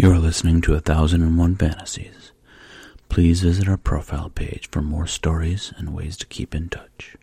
You 0.00 0.12
are 0.12 0.18
listening 0.20 0.60
to 0.60 0.74
A 0.74 0.80
Thousand 0.80 1.22
and 1.22 1.36
One 1.36 1.56
Fantasies. 1.56 2.30
Please 3.08 3.40
visit 3.40 3.68
our 3.68 3.76
profile 3.76 4.30
page 4.30 4.70
for 4.70 4.80
more 4.80 5.08
stories 5.08 5.72
and 5.76 5.92
ways 5.92 6.16
to 6.18 6.26
keep 6.26 6.54
in 6.54 6.68
touch. 6.68 7.16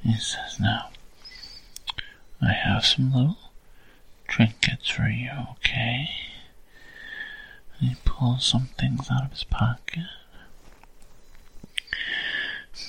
He 0.00 0.14
says, 0.14 0.60
Now, 0.60 0.90
I 2.40 2.52
have 2.52 2.84
some 2.86 3.12
little 3.12 3.50
trinkets 4.28 4.88
for 4.88 5.08
you, 5.08 5.32
okay? 5.56 6.08
And 7.80 7.88
he 7.88 7.96
pulls 8.04 8.46
some 8.46 8.68
things 8.78 9.10
out 9.10 9.24
of 9.24 9.32
his 9.32 9.42
pocket. 9.42 10.06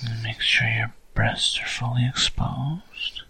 And 0.05 0.21
makes 0.21 0.45
sure 0.45 0.69
your 0.69 0.93
breasts 1.15 1.59
are 1.59 1.67
fully 1.67 2.07
exposed. 2.07 3.23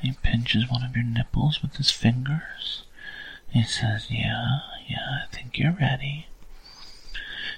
He 0.00 0.12
pinches 0.22 0.70
one 0.70 0.84
of 0.84 0.94
your 0.94 1.04
nipples 1.04 1.60
with 1.60 1.74
his 1.74 1.90
fingers. 1.90 2.84
He 3.50 3.62
says, 3.62 4.06
Yeah, 4.10 4.60
yeah, 4.88 5.24
I 5.24 5.34
think 5.34 5.58
you're 5.58 5.76
ready. 5.80 6.26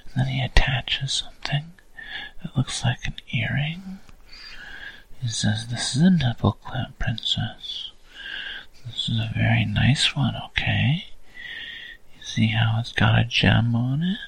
And 0.07 0.15
then 0.17 0.27
he 0.27 0.43
attaches 0.43 1.13
something 1.13 1.73
that 2.43 2.57
looks 2.57 2.85
like 2.85 3.07
an 3.07 3.15
earring. 3.33 3.99
He 5.21 5.29
says, 5.29 5.67
This 5.69 5.97
is 5.97 6.03
a 6.03 6.11
nipple 6.11 6.53
clamp, 6.53 6.99
princess. 6.99 7.91
This 8.87 9.09
is 9.09 9.19
a 9.19 9.33
very 9.37 9.65
nice 9.65 10.15
one, 10.17 10.35
okay? 10.51 11.07
You 12.17 12.25
see 12.25 12.47
how 12.49 12.77
it's 12.81 12.93
got 12.93 13.19
a 13.19 13.25
gem 13.25 13.75
on 13.75 14.03
it? 14.03 14.19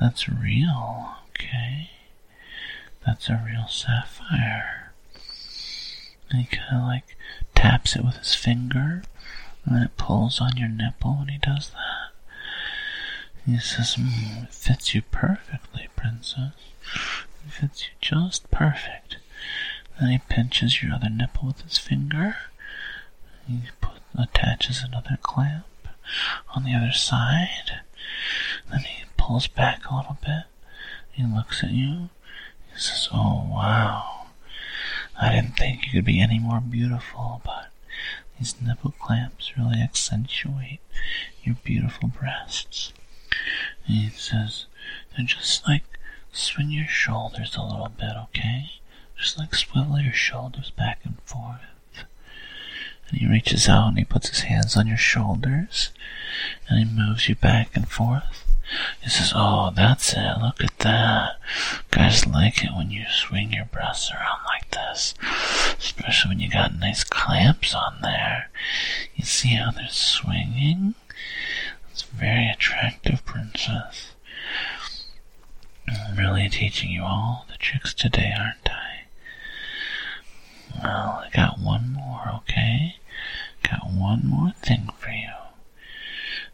That's 0.00 0.28
real, 0.28 1.16
okay? 1.30 1.90
That's 3.04 3.28
a 3.28 3.42
real 3.44 3.66
sapphire. 3.68 4.92
And 6.30 6.40
he 6.40 6.46
kind 6.46 6.76
of 6.76 6.82
like 6.84 7.16
taps 7.54 7.96
it 7.96 8.04
with 8.04 8.16
his 8.16 8.34
finger, 8.34 9.02
and 9.68 9.84
it 9.84 9.96
pulls 9.96 10.40
on 10.40 10.56
your 10.56 10.68
nipple 10.68 11.16
when 11.18 11.28
he 11.28 11.38
does 11.38 11.70
that. 11.70 12.12
He 13.46 13.58
says, 13.58 13.96
mm, 13.96 14.44
It 14.44 14.54
fits 14.54 14.94
you 14.94 15.02
perfectly, 15.02 15.88
princess. 15.96 16.52
It 17.46 17.52
fits 17.52 17.82
you 17.82 17.88
just 18.00 18.50
perfect. 18.50 19.16
Then 20.00 20.10
he 20.10 20.18
pinches 20.28 20.82
your 20.82 20.94
other 20.94 21.08
nipple 21.08 21.48
with 21.48 21.60
his 21.62 21.78
finger. 21.78 22.36
He 23.46 23.62
put, 23.80 24.00
attaches 24.18 24.82
another 24.82 25.18
clamp 25.22 25.66
on 26.54 26.64
the 26.64 26.74
other 26.74 26.92
side. 26.92 27.80
Then 28.70 28.80
he 28.80 29.04
pulls 29.16 29.46
back 29.46 29.90
a 29.90 29.96
little 29.96 30.18
bit. 30.24 30.44
He 31.12 31.24
looks 31.24 31.62
at 31.64 31.70
you. 31.70 32.10
He 32.72 32.78
says, 32.78 33.08
Oh, 33.12 33.46
wow. 33.50 34.26
I 35.20 35.32
didn't 35.32 35.56
think 35.56 35.86
you 35.86 35.92
could 35.92 36.04
be 36.04 36.20
any 36.20 36.38
more 36.38 36.60
beautiful, 36.60 37.42
but 37.44 37.70
these 38.38 38.54
nipple 38.60 38.94
clamps 39.00 39.52
really 39.56 39.80
accentuate 39.80 40.80
your 41.42 41.56
beautiful 41.64 42.08
breasts. 42.08 42.92
And 43.86 43.96
he 43.96 44.10
says, 44.10 44.66
and 45.16 45.28
just 45.28 45.66
like 45.66 45.84
swing 46.32 46.70
your 46.70 46.86
shoulders 46.86 47.56
a 47.56 47.62
little 47.62 47.90
bit, 47.98 48.12
okay? 48.24 48.72
Just 49.16 49.38
like 49.38 49.54
swivel 49.54 49.98
your 49.98 50.12
shoulders 50.12 50.70
back 50.70 51.00
and 51.04 51.20
forth. 51.24 51.60
And 53.08 53.18
he 53.18 53.26
reaches 53.26 53.68
out 53.68 53.88
and 53.88 53.98
he 53.98 54.04
puts 54.04 54.28
his 54.28 54.40
hands 54.40 54.76
on 54.76 54.86
your 54.86 54.98
shoulders 54.98 55.90
and 56.68 56.78
he 56.78 56.84
moves 56.84 57.28
you 57.28 57.34
back 57.34 57.74
and 57.74 57.88
forth. 57.88 58.44
He 59.02 59.08
says, 59.08 59.32
Oh, 59.34 59.70
that's 59.74 60.12
it. 60.12 60.36
Look 60.40 60.62
at 60.62 60.78
that. 60.80 61.38
Guys 61.90 62.26
like 62.26 62.64
it 62.64 62.70
when 62.76 62.90
you 62.90 63.04
swing 63.10 63.52
your 63.52 63.64
breasts 63.66 64.10
around 64.12 64.40
like 64.46 64.70
this. 64.70 65.14
Especially 65.78 66.30
when 66.30 66.40
you 66.40 66.50
got 66.50 66.78
nice 66.78 67.04
clamps 67.04 67.74
on 67.74 67.98
there. 68.02 68.50
You 69.14 69.24
see 69.24 69.50
how 69.54 69.70
they're 69.70 69.88
swinging? 69.88 70.94
It's 71.90 72.02
very 72.02 72.48
attractive, 72.48 73.24
princess. 73.24 74.08
I'm 75.88 76.16
really 76.16 76.48
teaching 76.48 76.90
you 76.90 77.02
all 77.02 77.46
the 77.50 77.56
tricks 77.56 77.94
today, 77.94 78.32
aren't 78.38 78.68
I? 78.68 79.04
Well, 80.82 81.24
I 81.24 81.30
got 81.34 81.58
one 81.58 81.92
more, 81.92 82.30
okay? 82.36 82.96
Got 83.62 83.90
one 83.90 84.26
more 84.26 84.52
thing 84.52 84.90
for 84.98 85.10
you. 85.10 85.32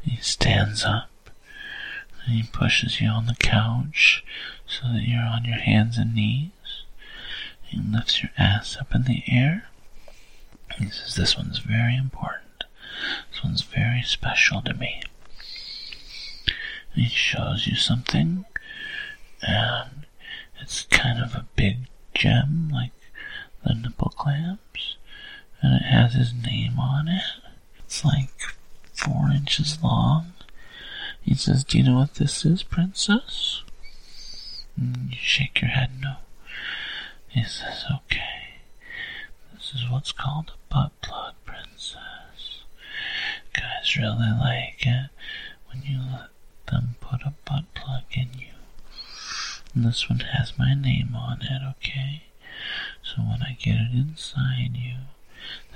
He 0.02 0.16
stands 0.20 0.84
up 0.84 1.08
and 2.24 2.34
he 2.34 2.42
pushes 2.42 3.00
you 3.00 3.08
on 3.08 3.26
the 3.26 3.34
couch 3.36 4.24
so 4.66 4.88
that 4.92 5.02
you're 5.06 5.22
on 5.24 5.44
your 5.44 5.58
hands 5.58 5.98
and 5.98 6.14
knees. 6.14 6.50
He 7.62 7.80
lifts 7.80 8.22
your 8.22 8.30
ass 8.38 8.76
up 8.80 8.94
in 8.94 9.02
the 9.04 9.22
air. 9.28 9.68
He 10.78 10.90
says, 10.90 11.14
This 11.14 11.36
one's 11.36 11.58
very 11.58 11.96
important. 11.96 12.64
This 13.30 13.42
one's 13.42 13.62
very 13.62 14.02
special 14.02 14.62
to 14.62 14.74
me. 14.74 15.02
He 16.94 17.08
shows 17.08 17.66
you 17.66 17.74
something, 17.76 18.44
and 19.42 20.06
it's 20.60 20.84
kind 20.90 21.22
of 21.22 21.34
a 21.34 21.46
big 21.56 21.88
gem, 22.14 22.70
like 22.72 22.92
the 23.64 23.74
nipple 23.74 24.10
clamps, 24.10 24.96
and 25.60 25.74
it 25.74 25.84
has 25.84 26.14
his 26.14 26.32
name 26.32 26.78
on 26.78 27.08
it. 27.08 27.24
It's 27.80 28.04
like 28.04 28.30
four 28.92 29.30
inches 29.30 29.78
long. 29.82 30.33
He 31.24 31.34
says, 31.34 31.64
Do 31.64 31.78
you 31.78 31.84
know 31.84 31.98
what 31.98 32.14
this 32.14 32.44
is, 32.44 32.62
princess? 32.62 33.62
And 34.76 35.10
you 35.10 35.18
shake 35.20 35.60
your 35.60 35.70
head 35.70 35.90
no. 36.00 36.16
He 37.28 37.42
says, 37.44 37.84
Okay. 37.92 38.60
This 39.54 39.72
is 39.74 39.90
what's 39.90 40.12
called 40.12 40.52
a 40.54 40.74
butt 40.74 40.92
plug, 41.00 41.34
princess. 41.44 42.60
Guys 43.52 43.96
really 43.96 44.30
like 44.38 44.84
it 44.86 45.10
when 45.70 45.82
you 45.82 45.98
let 46.12 46.30
them 46.66 46.96
put 47.00 47.22
a 47.22 47.34
butt 47.44 47.64
plug 47.74 48.02
in 48.12 48.28
you. 48.38 48.48
And 49.74 49.84
this 49.84 50.08
one 50.08 50.20
has 50.20 50.58
my 50.58 50.74
name 50.74 51.14
on 51.16 51.40
it, 51.42 51.62
okay? 51.78 52.24
So 53.02 53.22
when 53.22 53.42
I 53.42 53.56
get 53.60 53.76
it 53.76 53.92
inside 53.94 54.72
you, 54.74 54.96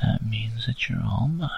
that 0.03 0.25
means 0.25 0.67
that 0.67 0.89
you're 0.89 1.03
all 1.03 1.29
mine. 1.29 1.51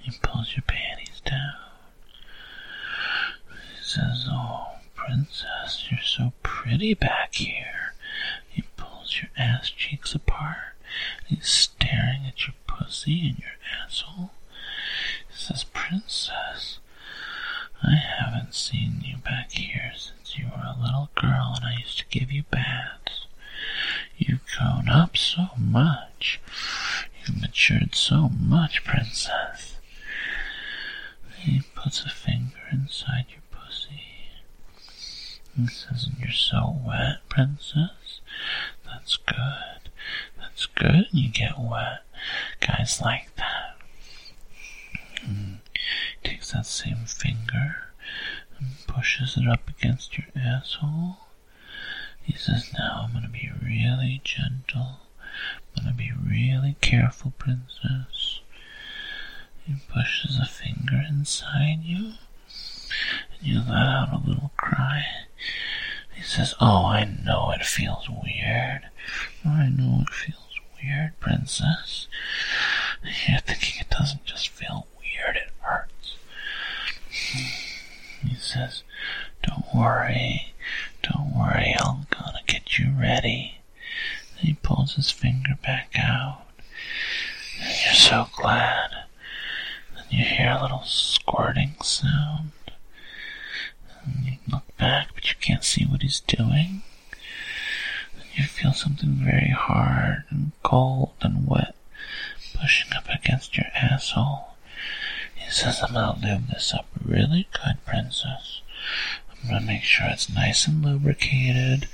He 0.00 0.12
pulls 0.22 0.56
your 0.56 0.62
panties 0.66 1.07
down. 1.28 1.54
He 3.76 3.82
says, 3.82 4.26
Oh, 4.30 4.76
princess, 4.94 5.86
you're 5.90 6.00
so 6.02 6.32
pretty 6.42 6.94
back 6.94 7.34
here. 7.34 7.94
He 8.48 8.62
pulls 8.76 9.16
your 9.20 9.30
ass 9.36 9.70
cheeks 9.70 10.14
apart. 10.14 10.74
He's 11.26 11.46
staring 11.46 12.24
at 12.26 12.46
your 12.46 12.54
pussy 12.66 13.28
and 13.28 13.38
your 13.38 13.56
asshole. 13.84 14.32
He 15.28 15.36
says, 15.36 15.64
Princess, 15.64 16.78
I 17.82 17.94
haven't 17.96 18.54
seen 18.54 19.02
you 19.04 19.18
back 19.18 19.52
here 19.52 19.92
since 19.96 20.36
you 20.38 20.46
were 20.46 20.64
a 20.64 20.76
little 20.82 21.10
girl 21.14 21.54
and 21.56 21.64
I 21.64 21.78
used 21.80 21.98
to 21.98 22.06
give 22.10 22.30
you 22.32 22.44
baths. 22.50 23.26
You've 24.16 24.44
grown 24.56 24.88
up 24.88 25.16
so 25.16 25.48
much. 25.56 26.40
You've 27.26 27.40
matured 27.40 27.94
so 27.94 28.28
much, 28.28 28.84
princess. 28.84 29.77
He 31.40 31.62
puts 31.74 32.04
a 32.04 32.08
finger 32.10 32.58
inside 32.72 33.26
your 33.30 33.42
pussy. 33.50 34.02
He 35.56 35.66
says, 35.66 36.08
You're 36.18 36.30
so 36.32 36.80
wet, 36.84 37.28
princess. 37.28 38.20
That's 38.84 39.16
good. 39.16 39.90
That's 40.38 40.66
good. 40.66 41.06
You 41.10 41.30
get 41.30 41.58
wet. 41.58 42.04
Guys 42.60 43.00
like 43.02 43.34
that. 43.36 43.76
And 45.22 45.58
takes 46.22 46.52
that 46.52 46.66
same 46.66 47.06
finger 47.06 47.92
and 48.58 48.68
pushes 48.86 49.36
it 49.36 49.48
up 49.48 49.68
against 49.68 50.16
your 50.18 50.26
asshole. 50.36 51.18
He 52.22 52.34
says, 52.36 52.72
Now 52.78 53.04
I'm 53.06 53.12
going 53.12 53.24
to 53.24 53.30
be 53.30 53.50
really 53.62 54.20
gentle. 54.24 55.00
I'm 55.76 55.84
going 55.84 55.96
to 55.96 55.98
be 55.98 56.12
really 56.12 56.76
careful, 56.80 57.32
princess. 57.38 58.40
He 59.68 59.74
pushes 59.92 60.38
a 60.38 60.46
finger 60.46 61.04
inside 61.06 61.80
you, 61.82 62.14
and 63.38 63.42
you 63.42 63.60
let 63.60 63.86
out 63.86 64.12
a 64.14 64.26
little 64.26 64.50
cry. 64.56 65.04
He 66.14 66.22
says, 66.22 66.54
Oh, 66.58 66.86
I 66.86 67.04
know 67.04 67.52
it 67.54 67.66
feels 67.66 68.08
weird. 68.08 68.88
I 69.44 69.68
know 69.68 70.04
it 70.08 70.14
feels 70.14 70.54
weird, 70.82 71.20
princess. 71.20 72.08
You're 73.28 73.40
thinking 73.40 73.80
it 73.80 73.90
doesn't 73.90 74.24
just 74.24 74.48
feel 74.48 74.86
weird, 74.98 75.36
it 75.36 75.52
hurts. 75.60 76.16
He 78.22 78.34
says, 78.36 78.84
Don't 79.42 79.66
worry, 79.74 80.54
don't 81.02 81.36
worry, 81.36 81.74
I'm 81.78 82.06
gonna 82.10 82.40
get 82.46 82.78
you 82.78 82.92
ready. 82.98 83.58
Then 84.36 84.46
he 84.46 84.54
pulls 84.54 84.94
his 84.94 85.10
finger 85.10 85.58
back 85.62 85.94
out. 85.98 86.46
And 87.60 87.74
you're 87.84 87.94
so 87.94 88.28
glad. 88.34 88.87
Hear 90.38 90.50
a 90.52 90.62
little 90.62 90.84
squirting 90.84 91.74
sound. 91.82 92.52
And 94.04 94.24
you 94.24 94.36
look 94.48 94.62
back, 94.76 95.08
but 95.12 95.28
you 95.28 95.34
can't 95.40 95.64
see 95.64 95.84
what 95.84 96.02
he's 96.02 96.20
doing. 96.20 96.82
Then 98.14 98.26
you 98.36 98.44
feel 98.44 98.72
something 98.72 99.14
very 99.14 99.50
hard 99.50 100.22
and 100.30 100.52
cold 100.62 101.14
and 101.22 101.44
wet 101.48 101.74
pushing 102.54 102.92
up 102.96 103.08
against 103.08 103.56
your 103.56 103.66
asshole. 103.74 104.54
He 105.34 105.50
says, 105.50 105.82
I'm 105.82 105.94
gonna 105.94 106.20
lube 106.24 106.46
this 106.50 106.72
up 106.72 106.86
really 107.04 107.48
good, 107.52 107.84
princess. 107.84 108.60
I'm 109.42 109.50
gonna 109.50 109.66
make 109.66 109.82
sure 109.82 110.06
it's 110.08 110.32
nice 110.32 110.68
and 110.68 110.84
lubricated. 110.84 111.88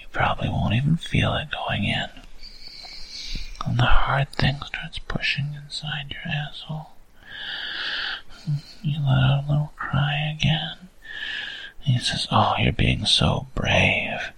You 0.00 0.06
probably 0.12 0.48
won't 0.48 0.72
even 0.72 0.96
feel 0.96 1.34
it 1.34 1.48
going 1.50 1.84
in. 1.84 2.08
And 3.66 3.78
the 3.78 3.84
hard 3.84 4.32
thing 4.32 4.56
starts 4.64 4.98
pushing 4.98 5.58
inside 5.62 6.06
your 6.10 6.32
asshole. 6.32 6.92
You 8.82 8.98
let 9.00 9.18
out 9.18 9.44
a 9.46 9.50
little 9.50 9.72
cry 9.76 10.34
again. 10.36 10.88
He 11.80 11.98
says, 11.98 12.26
Oh, 12.30 12.54
you're 12.58 12.72
being 12.72 13.06
so 13.06 13.46
brave. 13.54 14.32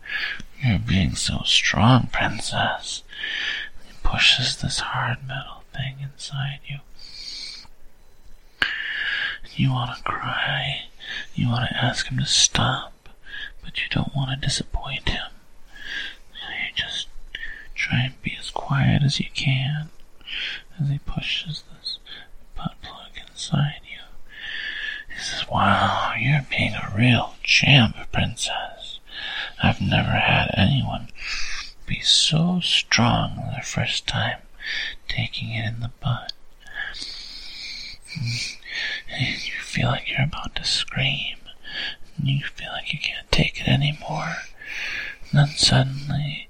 You're 0.62 0.78
being 0.78 1.14
so 1.14 1.42
strong, 1.44 2.08
princess. 2.12 3.02
He 3.86 3.92
pushes 4.02 4.56
this 4.56 4.78
hard 4.80 5.26
metal 5.26 5.62
thing 5.72 5.96
inside 6.02 6.60
you. 6.66 6.78
You 9.56 9.70
want 9.70 9.96
to 9.96 10.02
cry. 10.02 10.86
You 11.34 11.48
want 11.48 11.68
to 11.70 11.76
ask 11.76 12.08
him 12.08 12.18
to 12.18 12.26
stop, 12.26 13.08
but 13.62 13.78
you 13.82 13.88
don't 13.90 14.14
want 14.14 14.30
to 14.30 14.46
disappoint 14.46 15.08
him. 15.08 15.30
You 16.32 16.74
just 16.74 17.08
try 17.74 18.00
and 18.04 18.22
be 18.22 18.36
as 18.38 18.50
quiet 18.50 19.02
as 19.02 19.20
you 19.20 19.26
can 19.34 19.90
as 20.80 20.88
he 20.88 20.98
pushes 20.98 21.62
this 21.72 21.98
butt 22.56 22.74
plug 22.82 23.10
inside. 23.30 23.80
He 23.82 23.83
Wow, 25.50 26.14
you're 26.18 26.46
being 26.50 26.74
a 26.74 26.92
real 26.96 27.34
champ, 27.42 27.96
princess. 28.12 28.98
I've 29.62 29.80
never 29.80 30.10
had 30.10 30.50
anyone 30.56 31.08
be 31.86 32.00
so 32.00 32.60
strong 32.60 33.52
the 33.56 33.64
first 33.64 34.06
time 34.06 34.38
taking 35.08 35.50
it 35.52 35.66
in 35.68 35.80
the 35.80 35.90
butt. 36.00 36.32
You 39.20 39.60
feel 39.60 39.88
like 39.88 40.10
you're 40.10 40.24
about 40.24 40.56
to 40.56 40.64
scream. 40.64 41.36
You 42.22 42.44
feel 42.44 42.70
like 42.72 42.92
you 42.92 42.98
can't 42.98 43.30
take 43.30 43.60
it 43.60 43.68
anymore. 43.68 44.36
And 45.30 45.38
then 45.40 45.48
suddenly, 45.56 46.48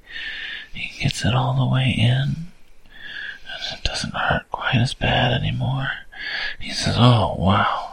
he 0.72 1.02
gets 1.02 1.24
it 1.24 1.34
all 1.34 1.54
the 1.54 1.72
way 1.72 1.90
in, 1.90 2.06
and 2.06 3.78
it 3.78 3.82
doesn't 3.84 4.14
hurt 4.14 4.50
quite 4.50 4.76
as 4.76 4.94
bad 4.94 5.32
anymore. 5.32 5.90
He 6.58 6.70
says, 6.72 6.96
Oh, 6.98 7.34
wow, 7.38 7.83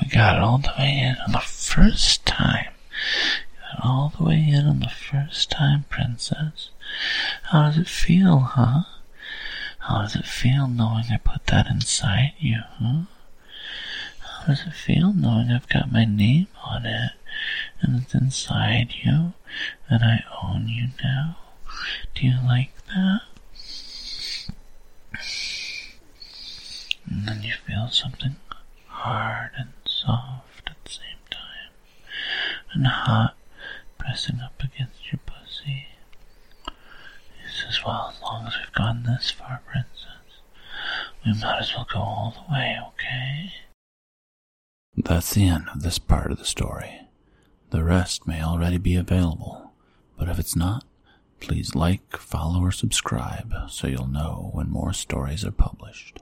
we 0.00 0.08
got 0.08 0.38
all 0.38 0.58
the 0.58 0.72
way 0.78 0.98
in 0.98 1.16
on 1.26 1.32
the 1.32 1.40
first 1.40 2.24
time. 2.26 2.72
Got 3.60 3.84
all 3.84 4.12
the 4.16 4.24
way 4.24 4.48
in 4.48 4.66
on 4.66 4.80
the 4.80 4.88
first 4.88 5.50
time, 5.50 5.84
princess. 5.88 6.70
How 7.44 7.64
does 7.68 7.78
it 7.78 7.88
feel, 7.88 8.38
huh? 8.40 8.82
How 9.80 10.02
does 10.02 10.16
it 10.16 10.26
feel 10.26 10.68
knowing 10.68 11.06
I 11.10 11.18
put 11.18 11.46
that 11.46 11.66
inside 11.66 12.32
you, 12.38 12.58
huh? 12.78 13.02
How 14.20 14.46
does 14.46 14.66
it 14.66 14.74
feel 14.74 15.12
knowing 15.12 15.50
I've 15.50 15.68
got 15.68 15.92
my 15.92 16.04
name 16.04 16.48
on 16.64 16.86
it 16.86 17.12
and 17.80 18.02
it's 18.02 18.14
inside 18.14 18.94
you 19.02 19.32
and 19.88 20.02
I 20.02 20.24
own 20.42 20.68
you 20.68 20.88
now? 21.02 21.36
Do 22.14 22.26
you 22.26 22.36
like 22.46 22.72
that? 22.88 23.20
And 27.10 27.26
then 27.26 27.42
you 27.42 27.54
feel 27.66 27.88
something 27.88 28.36
hard 28.98 29.50
and 29.56 29.68
soft 29.86 30.68
at 30.68 30.76
the 30.84 30.90
same 30.90 31.22
time 31.30 31.72
and 32.72 32.86
hot 32.86 33.36
pressing 33.98 34.40
up 34.40 34.60
against 34.62 35.12
your 35.12 35.20
pussy. 35.26 35.86
He 36.66 37.48
says, 37.64 37.80
Well, 37.84 38.12
as 38.14 38.20
long 38.22 38.46
as 38.46 38.54
we've 38.58 38.72
gone 38.72 39.04
this 39.04 39.30
far, 39.30 39.62
princess, 39.66 40.42
we 41.24 41.32
might 41.32 41.58
as 41.60 41.74
well 41.74 41.86
go 41.92 42.00
all 42.00 42.34
the 42.36 42.52
way, 42.52 42.76
okay? 42.88 43.52
That's 44.96 45.34
the 45.34 45.46
end 45.46 45.68
of 45.72 45.82
this 45.82 45.98
part 45.98 46.32
of 46.32 46.38
the 46.38 46.44
story. 46.44 47.02
The 47.70 47.84
rest 47.84 48.26
may 48.26 48.42
already 48.42 48.78
be 48.78 48.96
available, 48.96 49.72
but 50.18 50.28
if 50.28 50.38
it's 50.38 50.56
not, 50.56 50.84
please 51.40 51.74
like, 51.74 52.16
follow, 52.16 52.60
or 52.62 52.72
subscribe 52.72 53.52
so 53.68 53.86
you'll 53.86 54.08
know 54.08 54.50
when 54.52 54.70
more 54.70 54.92
stories 54.92 55.44
are 55.44 55.52
published. 55.52 56.18